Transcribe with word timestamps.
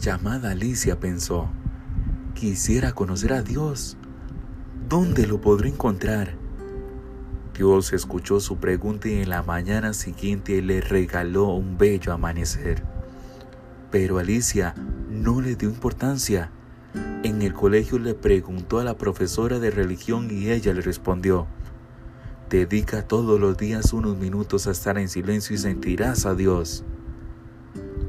llamada 0.00 0.52
Alicia 0.52 0.98
pensó, 0.98 1.50
quisiera 2.34 2.92
conocer 2.92 3.32
a 3.32 3.42
Dios. 3.42 3.96
¿Dónde 4.88 5.26
lo 5.26 5.40
podré 5.40 5.68
encontrar? 5.68 6.34
Dios 7.56 7.92
escuchó 7.92 8.40
su 8.40 8.56
pregunta 8.56 9.08
y 9.08 9.20
en 9.20 9.28
la 9.28 9.42
mañana 9.42 9.92
siguiente 9.92 10.62
le 10.62 10.80
regaló 10.80 11.48
un 11.48 11.76
bello 11.76 12.12
amanecer. 12.12 12.82
Pero 13.90 14.18
Alicia 14.18 14.74
no 15.10 15.40
le 15.40 15.54
dio 15.54 15.68
importancia. 15.68 16.50
En 17.22 17.42
el 17.42 17.52
colegio 17.52 17.98
le 17.98 18.14
preguntó 18.14 18.78
a 18.78 18.84
la 18.84 18.96
profesora 18.96 19.58
de 19.58 19.70
religión 19.70 20.28
y 20.30 20.50
ella 20.50 20.72
le 20.72 20.80
respondió, 20.80 21.46
Dedica 22.48 23.06
todos 23.06 23.38
los 23.38 23.56
días 23.58 23.92
unos 23.92 24.16
minutos 24.16 24.66
a 24.66 24.70
estar 24.70 24.98
en 24.98 25.08
silencio 25.08 25.54
y 25.54 25.58
sentirás 25.58 26.26
a 26.26 26.34
Dios. 26.34 26.84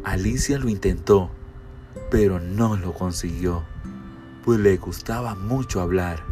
Alicia 0.03 0.57
lo 0.57 0.67
intentó, 0.67 1.29
pero 2.09 2.39
no 2.39 2.75
lo 2.75 2.91
consiguió, 2.91 3.63
pues 4.43 4.59
le 4.59 4.77
gustaba 4.77 5.35
mucho 5.35 5.79
hablar. 5.79 6.23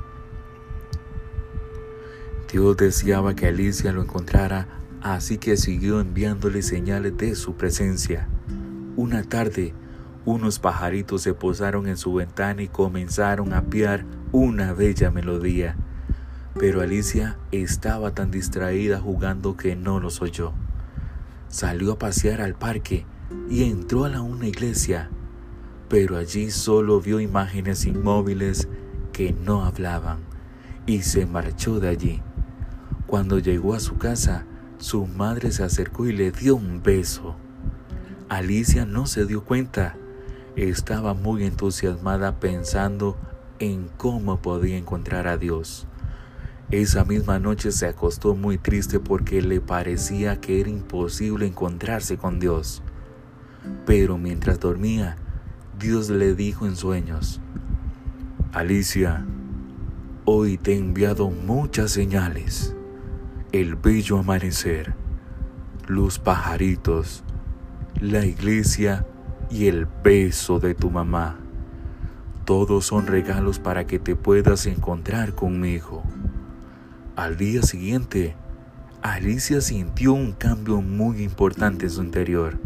Dios 2.52 2.78
deseaba 2.78 3.36
que 3.36 3.46
Alicia 3.46 3.92
lo 3.92 4.02
encontrara, 4.02 4.68
así 5.04 5.38
que 5.38 5.56
siguió 5.56 6.02
enviándole 6.02 6.64
señales 6.64 7.16
de 7.16 7.36
su 7.36 7.54
presencia. 7.54 8.28
Una 8.96 9.22
tarde, 9.22 9.76
unos 10.26 10.58
pajaritos 10.58 11.22
se 11.22 11.36
posaron 11.36 11.88
en 11.88 11.98
su 11.98 12.16
ventana 12.16 12.64
y 12.64 12.70
comenzaron 12.70 13.54
a 13.54 13.62
piar 13.66 14.04
una 14.32 14.74
bella 14.74 15.12
melodía. 15.12 15.76
Pero 16.56 16.82
Alicia 16.82 17.38
estaba 17.52 18.16
tan 18.16 18.32
distraída 18.32 19.00
jugando 19.00 19.56
que 19.56 19.76
no 19.76 20.00
los 20.00 20.24
oyó. 20.24 20.54
Salió 21.50 21.94
a 21.94 22.00
pasear 22.00 22.42
al 22.42 22.56
parque 22.56 23.06
y 23.50 23.64
entró 23.64 24.06
a 24.06 24.10
la 24.10 24.22
una 24.22 24.48
iglesia, 24.48 25.10
pero 25.88 26.18
allí 26.18 26.52
solo 26.52 27.02
vio 27.02 27.20
imágenes 27.20 27.86
inmóviles 27.86 28.68
que 29.12 29.34
no 29.34 29.66
hablaban 29.66 30.20
y 30.86 31.02
se 31.02 31.26
marchó 31.26 31.80
de 31.80 31.90
allí. 31.90 32.22
Cuando 33.08 33.40
llegó 33.40 33.74
a 33.74 33.80
su 33.80 33.98
casa, 33.98 34.46
su 34.78 35.06
madre 35.08 35.52
se 35.52 35.64
acercó 35.64 36.08
y 36.08 36.14
le 36.14 36.32
dio 36.32 36.56
un 36.56 36.82
beso. 36.82 37.36
Alicia 38.30 38.86
no 38.86 39.08
se 39.08 39.26
dio 39.26 39.44
cuenta. 39.44 39.96
Estaba 40.56 41.14
muy 41.14 41.44
entusiasmada 41.44 42.40
pensando 42.40 43.18
en 43.60 43.90
cómo 43.98 44.42
podía 44.42 44.78
encontrar 44.78 45.28
a 45.28 45.38
Dios. 45.38 45.88
Esa 46.72 47.04
misma 47.04 47.40
noche 47.40 47.72
se 47.72 47.88
acostó 47.88 48.36
muy 48.36 48.60
triste 48.60 49.00
porque 49.00 49.42
le 49.42 49.60
parecía 49.60 50.40
que 50.40 50.62
era 50.62 50.70
imposible 50.70 51.48
encontrarse 51.48 52.18
con 52.18 52.40
Dios. 52.40 52.84
Pero 53.86 54.18
mientras 54.18 54.60
dormía, 54.60 55.18
Dios 55.80 56.10
le 56.10 56.36
dijo 56.36 56.66
en 56.66 56.76
sueños, 56.76 57.42
Alicia, 58.54 59.26
hoy 60.26 60.58
te 60.58 60.74
he 60.74 60.78
enviado 60.78 61.30
muchas 61.30 61.92
señales 61.92 62.76
el 63.52 63.76
bello 63.76 64.20
amanecer, 64.20 64.94
los 65.88 66.20
pajaritos, 66.20 67.24
la 68.00 68.24
iglesia 68.24 69.08
y 69.50 69.66
el 69.66 69.88
beso 70.04 70.60
de 70.60 70.76
tu 70.76 70.92
mamá. 70.92 71.40
Todos 72.46 72.86
son 72.86 73.08
regalos 73.08 73.58
para 73.58 73.88
que 73.88 73.98
te 73.98 74.16
puedas 74.16 74.68
encontrar 74.68 75.34
conmigo. 75.34 76.04
Al 77.16 77.38
día 77.38 77.64
siguiente, 77.64 78.36
Alicia 79.02 79.62
sintió 79.62 80.14
un 80.14 80.34
cambio 80.34 80.82
muy 80.82 81.24
importante 81.24 81.86
en 81.86 81.92
su 81.92 82.04
interior. 82.04 82.60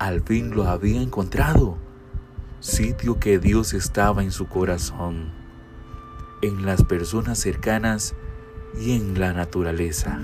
Al 0.00 0.22
fin 0.22 0.56
lo 0.56 0.64
había 0.64 1.02
encontrado, 1.02 1.76
sitio 2.58 3.20
que 3.20 3.38
Dios 3.38 3.74
estaba 3.74 4.22
en 4.22 4.32
su 4.32 4.46
corazón, 4.46 5.30
en 6.40 6.64
las 6.64 6.82
personas 6.84 7.38
cercanas 7.38 8.14
y 8.80 8.92
en 8.92 9.20
la 9.20 9.34
naturaleza. 9.34 10.18